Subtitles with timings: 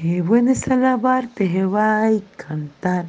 [0.00, 3.04] Qué bueno es alabarte, Jehová, y cantar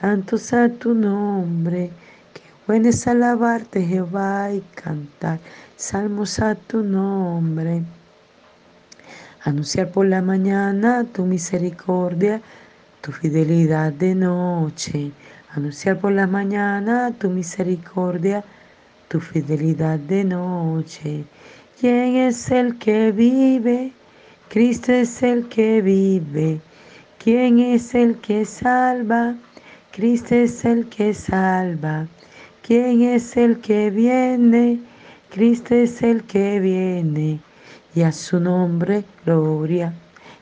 [0.00, 1.90] cantos a tu nombre.
[2.32, 5.40] Qué bueno es alabarte, Jehová, y cantar
[5.76, 7.82] salmos a tu nombre.
[9.42, 12.40] Anunciar por la mañana tu misericordia,
[13.00, 15.10] tu fidelidad de noche.
[15.56, 18.44] Anunciar por la mañana tu misericordia,
[19.08, 21.24] tu fidelidad de noche.
[21.80, 23.92] ¿Quién es el que vive?
[24.50, 26.60] Cristo es el que vive.
[27.22, 29.36] ¿Quién es el que salva?
[29.92, 32.08] Cristo es el que salva.
[32.60, 34.80] ¿Quién es el que viene?
[35.28, 37.38] Cristo es el que viene.
[37.94, 39.94] Y a su nombre, gloria.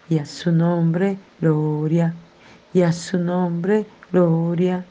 [0.09, 2.15] Y a su nombre, gloria.
[2.73, 4.87] Y a su nombre, gloria.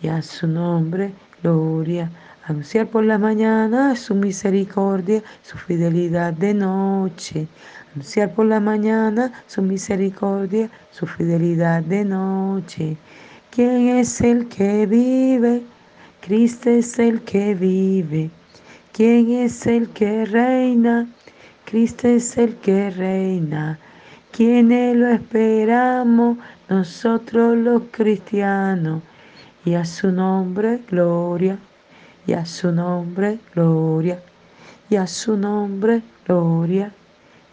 [0.00, 2.08] Y a su nombre, gloria.
[2.44, 7.48] Anunciar por la mañana su misericordia, su fidelidad de noche.
[7.92, 12.96] Anunciar por la mañana su misericordia, su fidelidad de noche.
[13.50, 15.64] ¿Quién es el que vive?
[16.20, 18.30] Cristo es el que vive.
[18.92, 21.08] ¿Quién es el que reina?
[21.64, 23.76] Cristo es el que reina.
[24.30, 26.38] ¿Quiénes lo esperamos?
[26.68, 29.02] Nosotros los cristianos.
[29.64, 31.58] Y a su nombre, gloria.
[32.24, 34.22] Y a su nombre, gloria.
[34.88, 36.92] Y a su nombre, gloria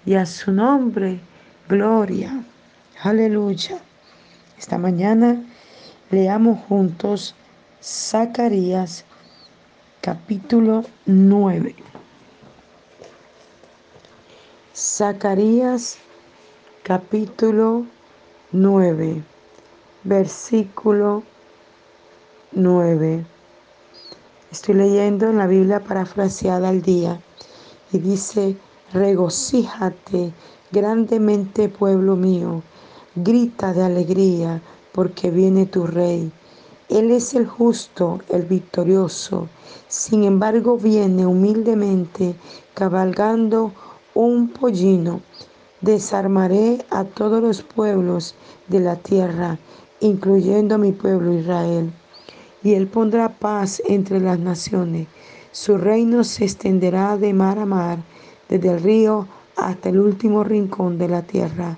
[0.08, 1.20] y a su nombre,
[1.68, 2.42] gloria.
[3.04, 3.78] Aleluya.
[4.58, 5.44] Esta mañana
[6.10, 7.36] leamos juntos
[7.84, 9.04] Zacarías
[10.00, 11.76] capítulo 9.
[14.74, 15.98] Zacarías
[16.84, 17.86] capítulo
[18.54, 19.22] 9,
[20.06, 21.24] versículo
[22.54, 23.26] 9.
[24.54, 27.20] Estoy leyendo en la Biblia parafraseada al día
[27.92, 28.56] y dice,
[28.94, 30.32] Regocíjate
[30.72, 32.64] grandemente, pueblo mío,
[33.16, 34.62] grita de alegría,
[34.94, 36.32] porque viene tu rey.
[36.88, 39.50] Él es el justo, el victorioso.
[39.90, 42.36] Sin embargo, viene humildemente
[42.74, 43.74] cabalgando
[44.14, 45.20] un pollino.
[45.82, 48.36] Desarmaré a todos los pueblos
[48.70, 49.60] de la tierra,
[50.00, 51.92] incluyendo mi pueblo Israel.
[52.64, 55.10] Y él pondrá paz entre las naciones.
[55.52, 58.00] Su reino se extenderá de mar a mar
[58.50, 61.78] desde el río hasta el último rincón de la tierra.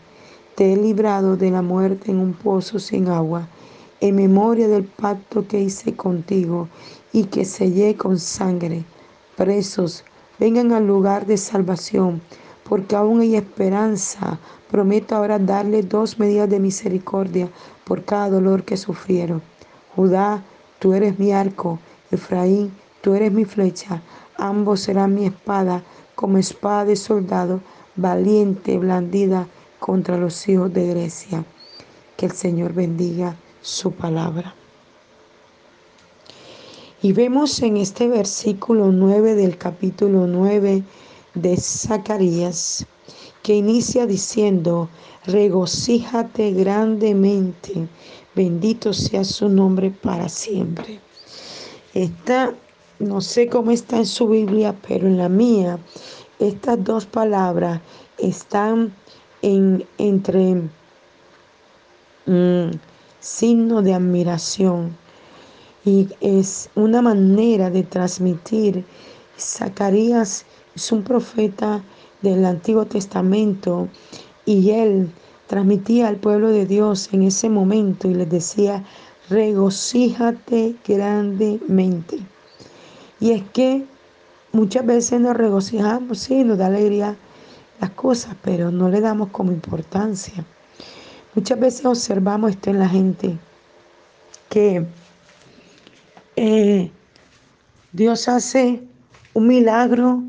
[0.56, 3.48] Te he librado de la muerte en un pozo sin agua,
[4.02, 6.68] en memoria del pacto que hice contigo
[7.14, 8.84] y que sellé con sangre.
[9.38, 10.04] Presos,
[10.38, 12.22] vengan al lugar de salvación,
[12.68, 14.38] porque aún hay esperanza.
[14.70, 17.50] Prometo ahora darle dos medidas de misericordia
[17.86, 19.42] por cada dolor que sufrieron.
[19.96, 20.44] Judá,
[20.80, 21.80] tú eres mi arco,
[22.12, 22.72] Efraín,
[23.02, 24.02] tú eres mi flecha,
[24.38, 25.84] ambos serán mi espada
[26.20, 27.62] como espada de soldado
[27.96, 29.48] valiente, blandida
[29.80, 31.46] contra los hijos de Grecia.
[32.18, 34.54] Que el Señor bendiga su palabra.
[37.02, 40.84] Y vemos en este versículo 9 del capítulo 9
[41.36, 42.86] de Zacarías,
[43.42, 44.90] que inicia diciendo,
[45.26, 47.88] regocíjate grandemente,
[48.36, 51.00] bendito sea su nombre para siempre.
[51.94, 52.54] Esta
[53.00, 55.80] no sé cómo está en su Biblia, pero en la mía
[56.40, 57.82] estas dos palabras
[58.18, 58.94] están
[59.42, 60.56] en, entre
[62.26, 62.72] mm,
[63.20, 64.98] signo de admiración
[65.86, 68.84] y es una manera de transmitir.
[69.38, 70.46] Zacarías
[70.76, 71.82] es un profeta
[72.22, 73.88] del Antiguo Testamento
[74.46, 75.10] y él
[75.48, 78.84] transmitía al pueblo de Dios en ese momento y les decía,
[79.30, 82.20] regocíjate grandemente.
[83.20, 83.86] Y es que
[84.52, 87.16] muchas veces nos regocijamos, sí, nos da alegría
[87.80, 90.46] las cosas, pero no le damos como importancia.
[91.36, 93.38] Muchas veces observamos esto en la gente,
[94.50, 94.86] que
[96.36, 96.92] eh,
[97.92, 98.82] Dios hace
[99.34, 100.24] un milagro,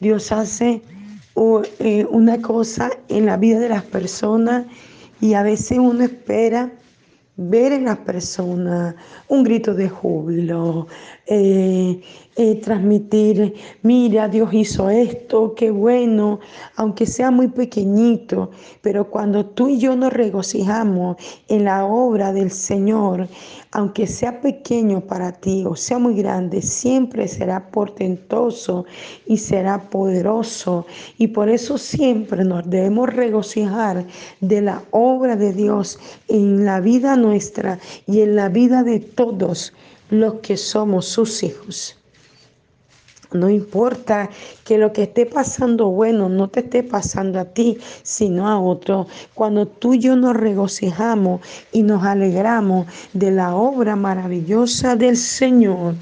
[0.00, 0.82] Dios hace
[1.78, 4.66] eh, una cosa en la vida de las personas
[5.20, 6.72] y a veces uno espera
[7.36, 8.94] ver en las personas
[9.28, 10.86] un grito de júbilo,
[11.26, 12.00] eh,
[12.36, 16.40] eh, transmitir, mira, Dios hizo esto, qué bueno,
[16.76, 18.50] aunque sea muy pequeñito,
[18.82, 21.16] pero cuando tú y yo nos regocijamos
[21.48, 23.28] en la obra del Señor,
[23.72, 28.86] aunque sea pequeño para ti o sea muy grande, siempre será portentoso
[29.26, 30.86] y será poderoso.
[31.18, 34.06] Y por eso siempre nos debemos regocijar
[34.40, 35.98] de la obra de Dios
[36.28, 37.25] en la vida nuestra
[38.06, 39.72] y en la vida de todos
[40.10, 41.96] los que somos sus hijos.
[43.32, 44.30] No importa
[44.64, 49.08] que lo que esté pasando bueno no te esté pasando a ti, sino a otro.
[49.34, 51.40] Cuando tú y yo nos regocijamos
[51.72, 55.94] y nos alegramos de la obra maravillosa del Señor,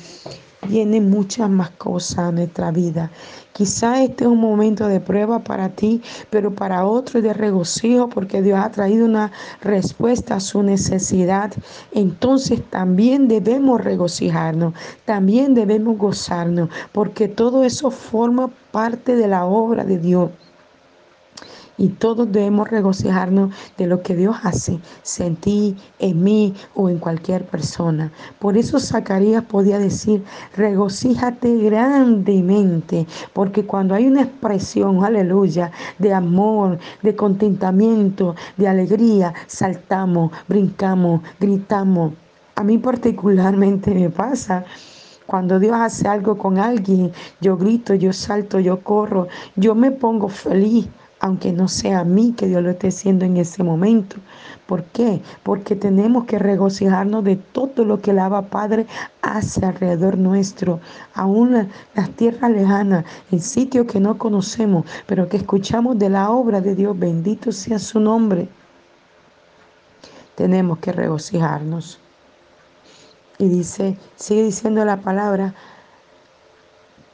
[0.69, 3.11] vienen muchas más cosas a nuestra vida.
[3.53, 8.43] Quizá este es un momento de prueba para ti, pero para otro de regocijo porque
[8.43, 9.31] Dios ha traído una
[9.63, 11.53] respuesta a su necesidad.
[11.93, 14.75] Entonces también debemos regocijarnos,
[15.05, 20.31] también debemos gozarnos, porque todo eso forma parte de la obra de Dios
[21.77, 24.79] y todos debemos regocijarnos de lo que Dios hace
[25.19, 28.11] en ti, en mí o en cualquier persona.
[28.39, 30.23] Por eso Zacarías podía decir,
[30.57, 40.33] regocíjate grandemente, porque cuando hay una expresión, aleluya, de amor, de contentamiento, de alegría, saltamos,
[40.49, 42.13] brincamos, gritamos.
[42.57, 44.65] A mí particularmente me pasa.
[45.27, 47.11] Cuando Dios hace algo con alguien,
[47.41, 49.27] yo grito, yo salto, yo corro,
[49.57, 50.87] yo me pongo feliz
[51.25, 54.17] aunque no sea a mí que Dios lo esté haciendo en ese momento.
[54.67, 55.23] ¿Por qué?
[55.43, 58.87] Porque tenemos que regocijarnos de todo lo que el Abba Padre
[59.23, 60.81] hace alrededor nuestro,
[61.15, 66.61] aún las tierras lejanas, en sitios que no conocemos, pero que escuchamos de la obra
[66.61, 66.99] de Dios.
[66.99, 68.47] Bendito sea su nombre.
[70.35, 71.99] Tenemos que regocijarnos.
[73.39, 75.55] Y dice, sigue diciendo la palabra,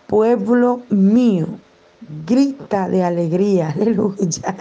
[0.08, 1.46] pueblo mío
[2.26, 4.56] grita de alegría, aleluya.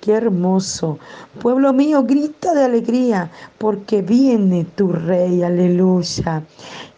[0.00, 0.98] Qué hermoso.
[1.40, 6.44] Pueblo mío, grita de alegría porque viene tu rey, aleluya.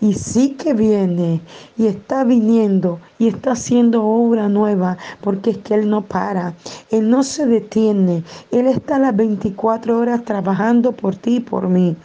[0.01, 1.41] Y sí que viene
[1.77, 6.55] y está viniendo y está haciendo obra nueva porque es que Él no para,
[6.91, 8.23] Él no se detiene,
[8.53, 11.97] Él está las 24 horas trabajando por ti y por mí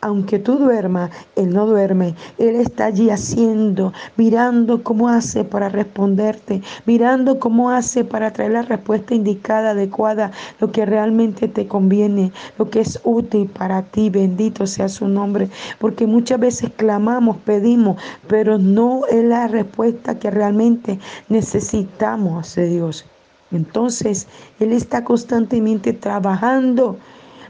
[0.00, 2.14] aunque tú duermas, Él no duerme.
[2.38, 8.62] Él está allí haciendo, mirando cómo hace para responderte, mirando cómo hace para traer la
[8.62, 10.30] respuesta indicada, adecuada,
[10.60, 14.10] lo que realmente te conviene, lo que es útil para ti.
[14.10, 15.48] Bendito sea su nombre.
[15.78, 20.98] Porque muchas veces clamamos, pedimos, pero no es la respuesta que realmente
[21.28, 23.04] necesitamos de Dios.
[23.50, 24.26] Entonces,
[24.60, 26.98] Él está constantemente trabajando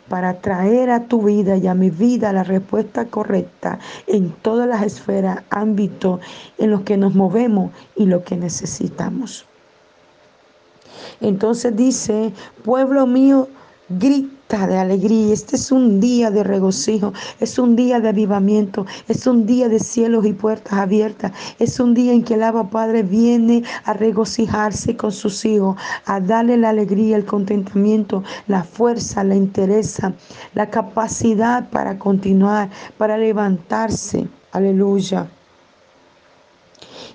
[0.08, 4.82] para traer a tu vida y a mi vida la respuesta correcta en todas las
[4.82, 6.20] esferas, ámbitos
[6.56, 9.44] en los que nos movemos y lo que necesitamos.
[11.20, 12.32] Entonces dice,
[12.64, 13.49] pueblo mío,
[13.88, 15.35] grita de alegría.
[15.35, 19.79] Este es un día de regocijo, es un día de avivamiento, es un día de
[19.79, 24.97] cielos y puertas abiertas, es un día en que el Abba Padre viene a regocijarse
[24.97, 30.15] con sus hijos, a darle la alegría, el contentamiento, la fuerza, la interesa,
[30.55, 34.27] la capacidad para continuar, para levantarse.
[34.53, 35.29] Aleluya.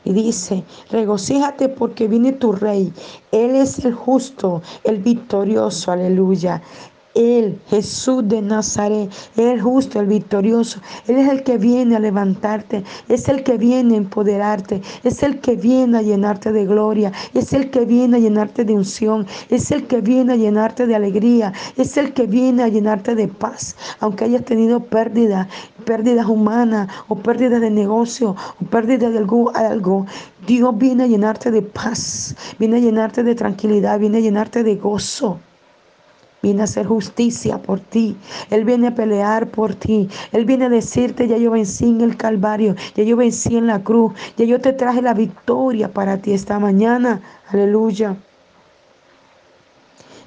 [0.06, 2.94] Y dice, regocíjate porque viene tu rey.
[3.31, 6.62] Él es el justo, el victorioso, aleluya.
[7.15, 10.80] Él, Jesús de Nazaret, el justo, el victorioso.
[11.07, 15.39] Él es el que viene a levantarte, es el que viene a empoderarte, es el
[15.39, 19.69] que viene a llenarte de gloria, es el que viene a llenarte de unción, es
[19.71, 23.75] el que viene a llenarte de alegría, es el que viene a llenarte de paz.
[24.00, 25.48] Aunque hayas tenido pérdidas,
[25.86, 30.06] pérdidas humanas o pérdidas de negocio o pérdidas de algo, algo,
[30.48, 34.75] Dios viene a llenarte de paz, viene a llenarte de tranquilidad, viene a llenarte de
[34.75, 35.39] gozo
[36.44, 38.16] viene a hacer justicia por ti.
[38.52, 40.09] Él viene a pelear por ti.
[40.31, 43.81] Él viene a decirte, ya yo vencí en el Calvario, ya yo vencí en la
[43.81, 47.21] cruz, ya yo te traje la victoria para ti esta mañana.
[47.47, 48.18] Aleluya.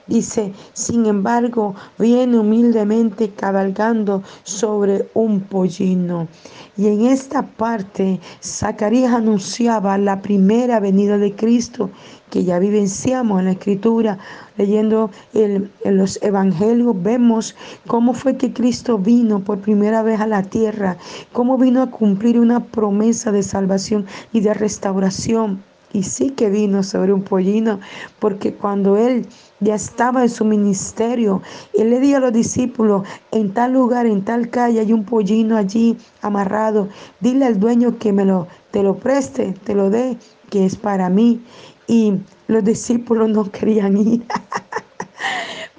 [0.08, 6.28] Dice, sin embargo, viene humildemente cabalgando sobre un pollino.
[6.76, 11.90] Y en esta parte, Zacarías anunciaba la primera venida de Cristo,
[12.30, 14.18] que ya vivenciamos en la Escritura,
[14.56, 17.56] leyendo en los Evangelios, vemos
[17.88, 20.98] cómo fue que Cristo vino por primera vez a la tierra,
[21.32, 25.62] cómo vino a cumplir una promesa de salvación y de restauración.
[25.96, 27.80] Y sí que vino sobre un pollino,
[28.20, 29.26] porque cuando Él
[29.60, 31.40] ya estaba en su ministerio.
[31.72, 35.56] Él le dijo a los discípulos, en tal lugar, en tal calle hay un pollino
[35.56, 36.88] allí amarrado.
[37.20, 40.18] Dile al dueño que me lo, te lo preste, te lo dé,
[40.50, 41.42] que es para mí.
[41.86, 42.14] Y
[42.48, 44.26] los discípulos no querían ir.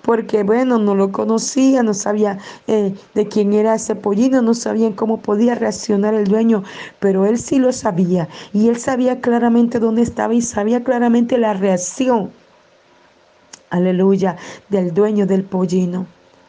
[0.07, 2.37] Porque bueno, no lo conocía, no sabía
[2.67, 6.63] eh, de quién era ese pollino, no sabían cómo podía reaccionar el dueño,
[6.99, 11.53] pero él sí lo sabía y él sabía claramente dónde estaba y sabía claramente la
[11.53, 12.31] reacción
[13.69, 14.37] aleluya,
[14.69, 16.07] del dueño del pollino.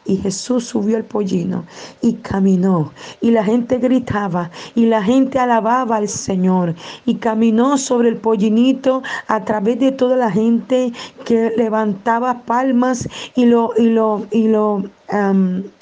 [0.09, 1.65] Y Jesús subió el pollino
[2.01, 2.91] y caminó.
[3.21, 6.73] Y la gente gritaba y la gente alababa al Señor.
[7.05, 10.91] Y caminó sobre el pollinito a través de toda la gente
[11.25, 14.83] que levantaba palmas y lo, y lo, y lo,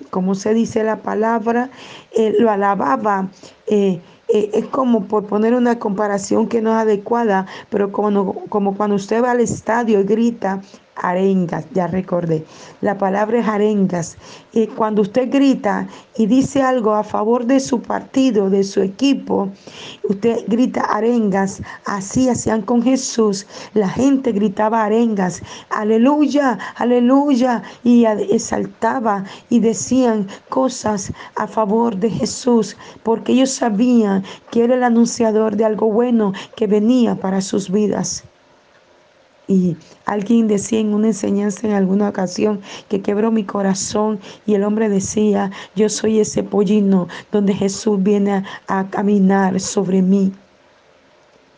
[0.09, 1.69] como se dice la palabra,
[2.11, 3.29] eh, lo alababa.
[3.67, 8.75] Eh, eh, es como por poner una comparación que no es adecuada, pero como, como
[8.75, 10.61] cuando usted va al estadio y grita
[11.01, 12.45] arengas, ya recordé.
[12.81, 14.17] La palabra es arengas.
[14.53, 15.87] Y cuando usted grita
[16.17, 19.49] y dice algo a favor de su partido, de su equipo,
[20.03, 21.61] usted grita arengas.
[21.85, 23.45] Así hacían con Jesús.
[23.73, 25.41] La gente gritaba arengas.
[25.69, 27.63] Aleluya, aleluya.
[27.83, 34.83] Y exaltaba y decían cosas a favor de Jesús, porque ellos sabían que era el
[34.83, 38.23] anunciador de algo bueno que venía para sus vidas.
[39.47, 44.63] Y alguien decía en una enseñanza en alguna ocasión que quebró mi corazón y el
[44.63, 50.33] hombre decía, yo soy ese pollino donde Jesús viene a, a caminar sobre mí.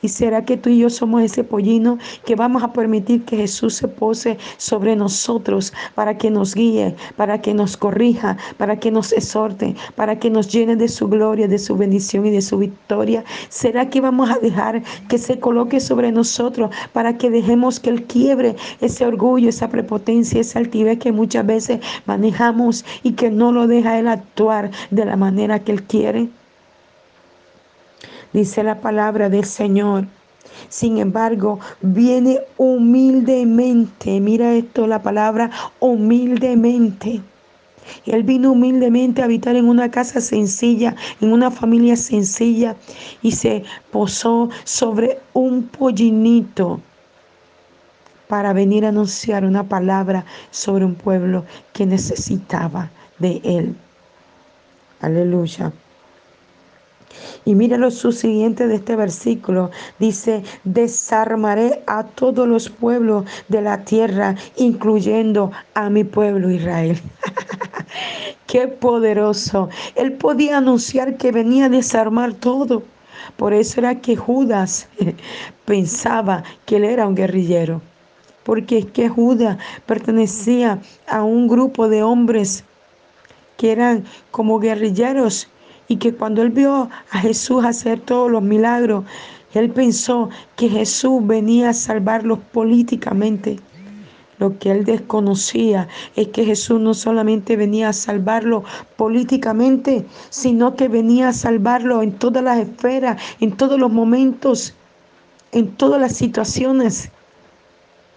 [0.02, 3.74] ¿Y será que tú y yo somos ese pollino que vamos a permitir que Jesús
[3.76, 9.12] se pose sobre nosotros para que nos guíe, para que nos corrija, para que nos
[9.12, 13.26] exhorte, para que nos llene de su gloria, de su bendición y de su victoria?
[13.50, 18.04] ¿Será que vamos a dejar que se coloque sobre nosotros para que dejemos que Él
[18.04, 23.68] quiebre ese orgullo, esa prepotencia, esa altivez que muchas veces manejamos y que no lo
[23.68, 26.30] deja Él actuar de la manera que Él quiere?
[28.34, 30.06] Dice la palabra del Señor.
[30.68, 37.22] Sin embargo, viene humildemente, mira esto, la palabra humildemente.
[38.06, 42.76] Él vino humildemente a habitar en una casa sencilla, en una familia sencilla,
[43.22, 46.82] y se posó sobre un pollinito
[48.28, 53.76] para venir a anunciar una palabra sobre un pueblo que necesitaba de él.
[55.02, 55.72] Aleluya.
[57.46, 59.72] Y mira lo subsiguiente de este versículo.
[60.00, 67.00] Dice, desarmaré a todos los pueblos de la tierra, incluyendo a mi pueblo Israel.
[68.48, 69.70] Qué poderoso.
[69.96, 72.84] Él podía anunciar que venía a desarmar todo.
[73.38, 74.88] Por eso era que Judas
[75.66, 77.82] pensaba que él era un guerrillero.
[78.44, 82.64] Porque es que Judas pertenecía a un grupo de hombres
[83.58, 85.48] que eran como guerrilleros
[85.90, 89.04] y que cuando él vio a Jesús hacer todos los milagros,
[89.54, 93.60] él pensó que Jesús venía a salvarlos políticamente.
[94.38, 98.64] Lo que él desconocía es que Jesús no solamente venía a salvarlo
[98.96, 104.76] políticamente, sino que venía a salvarlo en todas las esferas, en todos los momentos,
[105.52, 107.10] en todas las situaciones.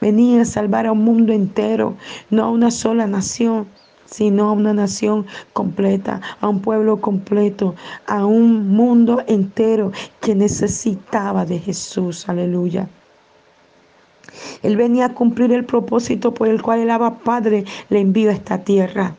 [0.01, 1.97] Venía a salvar a un mundo entero,
[2.31, 3.67] no a una sola nación
[4.13, 7.75] sino a una nación completa, a un pueblo completo,
[8.07, 9.91] a un mundo entero
[10.21, 12.29] que necesitaba de Jesús.
[12.29, 12.89] Aleluya.
[14.63, 18.35] Él venía a cumplir el propósito por el cual el Abba Padre le envió a
[18.35, 19.15] esta tierra.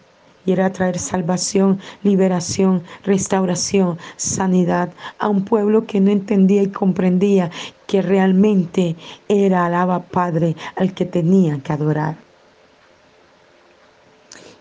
[0.46, 7.50] Y era traer salvación, liberación, restauración, sanidad a un pueblo que no entendía y comprendía
[7.88, 8.98] que realmente
[9.30, 12.23] era el Abba Padre al que tenía que adorar.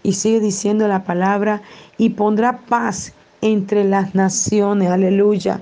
[0.02, 1.62] Y sigue diciendo la palabra,
[1.98, 4.90] y pondrá paz entre las naciones.
[4.90, 5.60] Aleluya.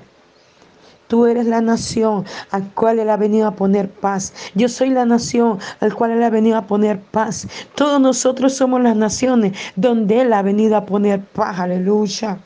[1.07, 4.33] Tú eres la nación al cual Él ha venido a poner paz.
[4.55, 7.47] Yo soy la nación al cual Él ha venido a poner paz.
[7.75, 11.59] Todos nosotros somos las naciones donde Él ha venido a poner paz.
[11.59, 12.39] Aleluya.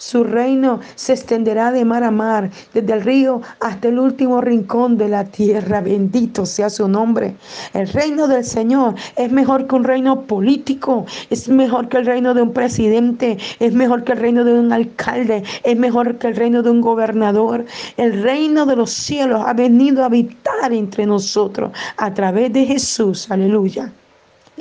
[0.00, 4.96] Su reino se extenderá de mar a mar, desde el río hasta el último rincón
[4.96, 5.82] de la tierra.
[5.82, 7.36] Bendito sea su nombre.
[7.74, 12.32] El reino del Señor es mejor que un reino político, es mejor que el reino
[12.32, 16.36] de un presidente, es mejor que el reino de un alcalde, es mejor que el
[16.36, 17.66] reino de un gobernador.
[17.98, 23.30] El reino de los cielos ha venido a habitar entre nosotros a través de Jesús.
[23.30, 23.92] Aleluya.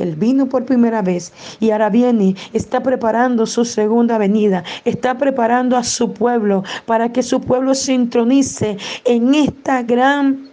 [0.03, 5.77] Él vino por primera vez y ahora viene, está preparando su segunda venida, está preparando
[5.77, 10.50] a su pueblo para que su pueblo se intronice en esta gran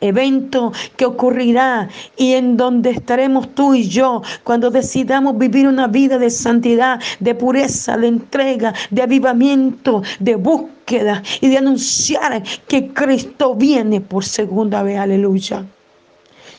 [0.00, 6.18] evento que ocurrirá y en donde estaremos tú y yo cuando decidamos vivir una vida
[6.18, 13.54] de santidad, de pureza, de entrega, de avivamiento, de búsqueda y de anunciar que Cristo
[13.54, 14.98] viene por segunda vez.
[14.98, 15.64] Aleluya.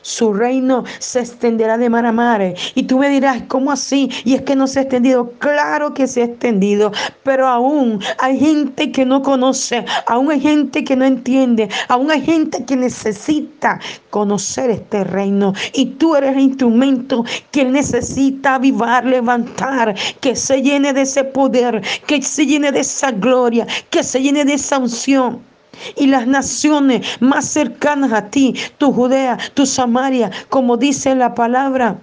[0.02, 2.54] Su reino se extenderá de mar a mar.
[2.76, 4.10] Y tú me dirás, ¿cómo así?
[4.24, 5.32] Y es que no se ha extendido.
[5.40, 6.92] Claro que se ha extendido,
[7.24, 12.22] pero aún hay gente que no conoce, aún hay gente que no entiende, aún hay
[12.22, 13.80] gente que necesita
[14.10, 15.54] conocer este reino.
[15.74, 21.82] Y tú eres el instrumento que necesita avivar, levantar, que se llene de ese poder,
[22.08, 25.51] que se llene de esa gloria, que se llene de esa unción
[25.96, 31.98] y las naciones más cercanas a ti, tu Judea, tu Samaria, como dice la palabra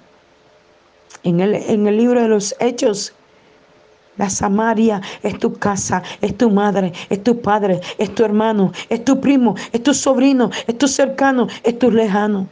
[1.23, 3.13] en el, en el libro de los Hechos.
[4.17, 9.05] La Samaria es tu casa, es tu madre, es tu padre, es tu hermano, es
[9.05, 12.49] tu primo, es tu sobrino, es tu cercano, es tu lejano.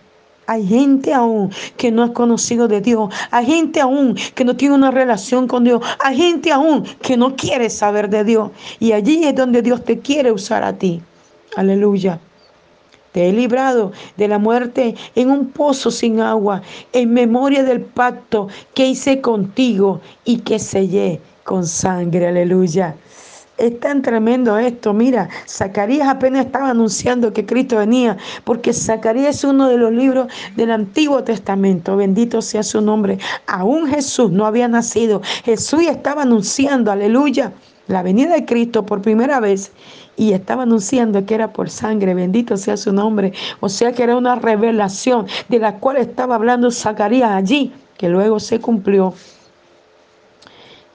[0.47, 3.13] Hay gente aún que no ha conocido de Dios.
[3.31, 5.83] Hay gente aún que no tiene una relación con Dios.
[6.01, 8.51] Hay gente aún que no quiere saber de Dios.
[8.79, 11.03] Y allí es donde Dios te quiere usar a ti.
[11.57, 12.21] Aleluya.
[13.13, 16.61] Te he librado de la muerte en un pozo sin agua,
[16.93, 22.27] en memoria del pacto que hice contigo y que sellé con sangre.
[22.29, 22.95] Aleluya.
[23.59, 24.93] Es tan tremendo esto.
[24.93, 30.27] Mira, Zacarías apenas estaba anunciando que Cristo venía, porque Zacarías es uno de los libros
[30.57, 31.97] del Antiguo Testamento.
[31.97, 33.19] Bendito sea su nombre.
[33.47, 35.23] Aún Jesús no había nacido.
[35.45, 37.53] Jesús estaba anunciando, aleluya,
[37.89, 39.73] la venida de Cristo por primera vez
[40.17, 43.33] y estaba anunciando que era por sangre, bendito sea su nombre.
[43.61, 48.39] O sea que era una revelación de la cual estaba hablando Zacarías allí, que luego
[48.39, 49.15] se cumplió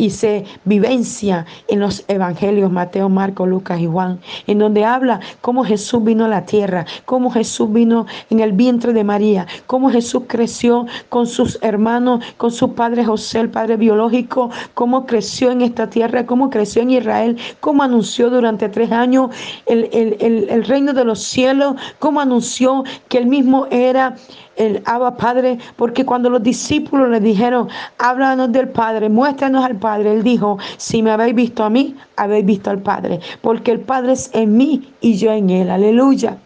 [0.02, 5.64] y se vivencia en los evangelios Mateo, Marco, Lucas y Juan, en donde habla cómo
[5.64, 10.24] Jesús vino a la tierra, cómo Jesús vino en el vientre de María, cómo Jesús
[10.26, 15.88] creció con sus hermanos, con su padre José, el padre biológico, cómo creció en esta
[15.88, 19.30] tierra, cómo creció en Israel, cómo anunció durante tres años
[19.68, 24.16] el, el reino de los cielos, cómo anunció que él mismo era
[24.58, 27.68] el Abba Padre, porque cuando los discípulos le dijeron,
[27.98, 32.46] háblanos del Padre, muéstranos al Padre, él dijo, si me habéis visto a mí, habéis
[32.46, 35.70] visto al Padre, porque el Padre es en mí y yo en él.
[35.70, 36.38] Aleluya.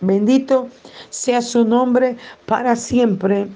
[0.00, 0.68] Bendito
[1.10, 3.46] sea su nombre para siempre.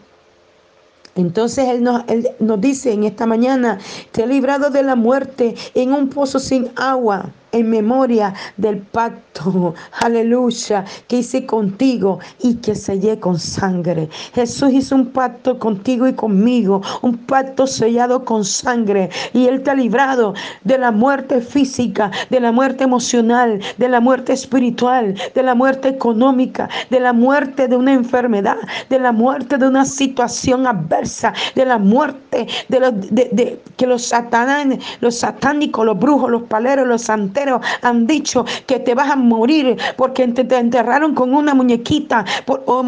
[1.17, 3.79] Entonces él nos, él nos dice en esta mañana,
[4.13, 9.75] te he librado de la muerte en un pozo sin agua en memoria del pacto,
[10.01, 14.09] aleluya, que hice contigo y que sellé con sangre.
[14.35, 19.71] Jesús hizo un pacto contigo y conmigo, un pacto sellado con sangre y Él te
[19.71, 25.43] ha librado de la muerte física, de la muerte emocional, de la muerte espiritual, de
[25.43, 28.57] la muerte económica, de la muerte de una enfermedad,
[28.89, 34.13] de la muerte de una situación adversa, de la muerte de, que los
[35.01, 37.46] los satánicos, los brujos, los paleros, los santeros,
[37.83, 42.85] han dicho que te vas a morir porque te, enterraron con una muñequita por oh,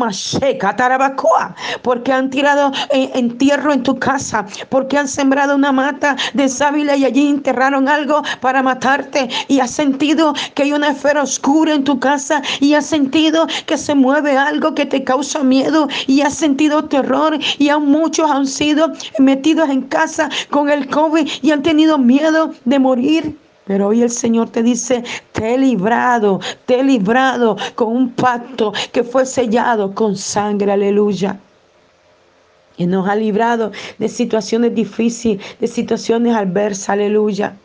[0.76, 6.96] Tarabacoa, porque han tirado entierro en tu casa, porque han sembrado una mata de sábila
[6.96, 11.84] y allí enterraron algo para matarte y has sentido que hay una esfera oscura en
[11.84, 16.34] tu casa y has sentido que se mueve algo que te causa miedo y has
[16.34, 21.62] sentido terror y aún muchos han sido metidos en casa con el COVID y han
[21.62, 23.47] tenido miedo de morir.
[23.68, 28.72] Pero hoy el Señor te dice, te he librado, te he librado con un pacto
[28.92, 31.38] que fue sellado con sangre, aleluya.
[32.78, 37.56] Y nos ha librado de situaciones difíciles, de situaciones adversas, aleluya.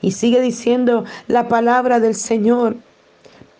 [0.00, 2.76] Y sigue diciendo la palabra del Señor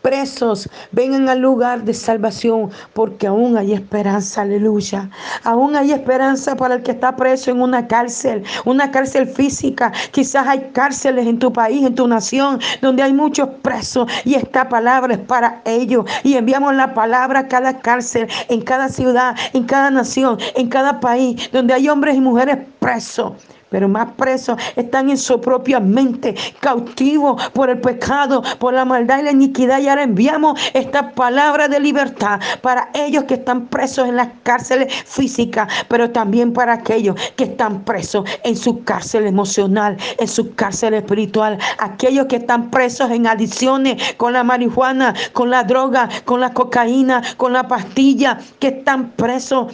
[0.06, 5.10] presos vengan al lugar de salvación, porque aún hay esperanza, aleluya.
[5.42, 9.92] Aún hay esperanza para el que está preso en una cárcel, una cárcel física.
[10.12, 14.68] Quizás hay cárceles en tu país, en tu nación, donde hay muchos presos y esta
[14.68, 16.04] palabra es para ellos.
[16.22, 21.00] Y enviamos la palabra a cada cárcel, en cada ciudad, en cada nación, en cada
[21.00, 23.32] país, donde hay hombres y mujeres presos
[23.70, 29.20] pero más presos están en su propia mente, cautivos por el pecado, por la maldad
[29.20, 29.81] y la iniquidad.
[29.81, 34.92] Y ahora enviamos esta palabra de libertad para ellos que están presos en las cárceles
[35.05, 40.94] físicas, pero también para aquellos que están presos en su cárcel emocional, en su cárcel
[40.94, 46.52] espiritual, aquellos que están presos en adicciones con la marihuana, con la droga, con la
[46.52, 49.72] cocaína, con la pastilla, que están presos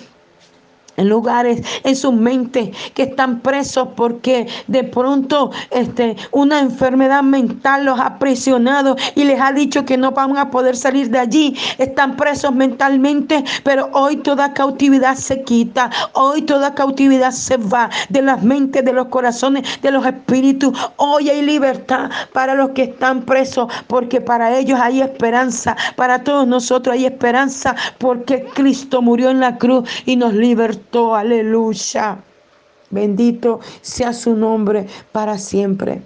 [0.96, 7.84] en lugares en sus mentes que están presos porque de pronto este, una enfermedad mental
[7.84, 11.56] los ha presionado y les ha dicho que no van a poder salir de allí.
[11.78, 18.22] Están presos mentalmente, pero hoy toda cautividad se quita, hoy toda cautividad se va de
[18.22, 20.78] las mentes, de los corazones, de los espíritus.
[20.96, 26.46] Hoy hay libertad para los que están presos porque para ellos hay esperanza, para todos
[26.46, 30.81] nosotros hay esperanza porque Cristo murió en la cruz y nos libertó
[31.14, 32.18] aleluya.
[32.90, 36.02] Bendito sea su nombre para siempre.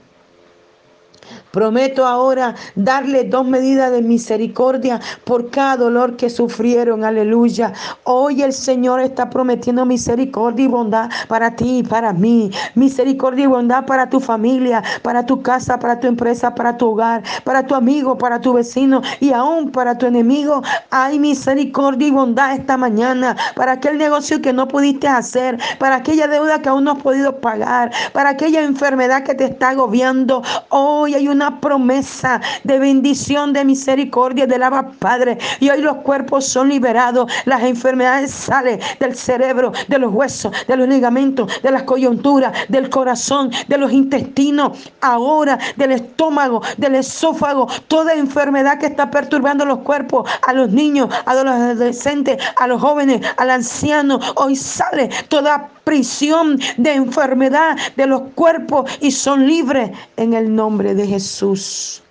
[1.57, 7.03] Prometo ahora darle dos medidas de misericordia por cada dolor que sufrieron.
[7.03, 7.73] Aleluya.
[8.05, 12.51] Hoy el Señor está prometiendo misericordia y bondad para ti y para mí.
[12.75, 17.23] Misericordia y bondad para tu familia, para tu casa, para tu empresa, para tu hogar,
[17.43, 20.63] para tu amigo, para tu vecino y aún para tu enemigo.
[20.91, 26.29] Hay misericordia y bondad esta mañana para aquel negocio que no pudiste hacer, para aquella
[26.29, 30.43] deuda que aún no has podido pagar, para aquella enfermedad que te está agobiando.
[30.69, 35.39] Hoy hay una promesa de bendición, de misericordia del Abba Padre.
[35.61, 40.77] Y hoy los cuerpos son liberados, las enfermedades salen del cerebro, de los huesos, de
[40.77, 47.69] los ligamentos, de las coyunturas, del corazón, de los intestinos, ahora del estómago, del esófago,
[47.89, 52.81] toda enfermedad que está perturbando los cuerpos, a los niños, a los adolescentes, a los
[52.81, 59.93] jóvenes, al anciano, hoy sale toda prisión de enfermedad de los cuerpos y son libres
[60.17, 62.03] en el nombre de Jesús.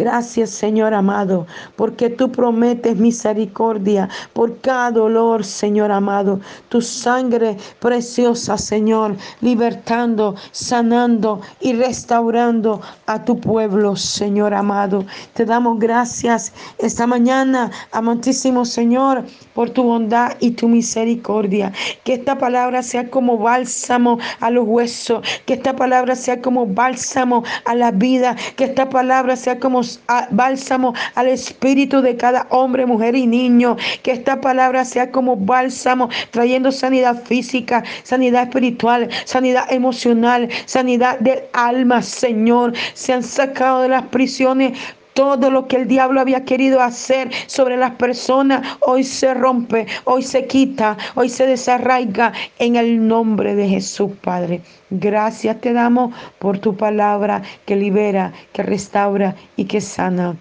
[0.00, 6.40] Gracias, Señor amado, porque tú prometes misericordia por cada dolor, Señor amado.
[6.70, 15.04] Tu sangre preciosa, Señor, libertando, sanando y restaurando a tu pueblo, Señor amado.
[15.34, 21.72] Te damos gracias esta mañana, amantísimo Señor, por tu bondad y tu misericordia.
[22.04, 27.44] Que esta palabra sea como bálsamo a los huesos, que esta palabra sea como bálsamo
[27.66, 29.89] a la vida, que esta palabra sea como
[30.30, 33.76] bálsamo al espíritu de cada hombre, mujer y niño.
[34.02, 41.40] Que esta palabra sea como bálsamo, trayendo sanidad física, sanidad espiritual, sanidad emocional, sanidad del
[41.52, 42.72] alma, Señor.
[42.94, 44.78] Se han sacado de las prisiones
[45.20, 50.22] todo lo que el diablo había querido hacer sobre las personas, hoy se rompe, hoy
[50.22, 54.62] se quita, hoy se desarraiga en el nombre de Jesús, Padre.
[54.88, 60.36] Gracias te damos por tu palabra que libera, que restaura y que sana.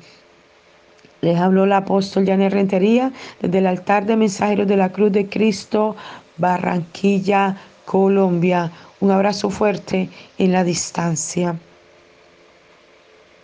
[1.20, 3.12] Les habló el apóstol Janet Rentería
[3.42, 5.98] desde el altar de mensajeros de la Cruz de Cristo,
[6.38, 8.72] Barranquilla, Colombia.
[9.02, 11.60] Un abrazo fuerte en la distancia.